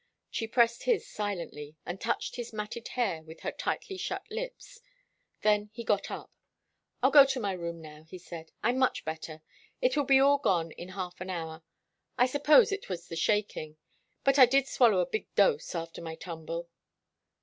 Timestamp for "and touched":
1.85-2.35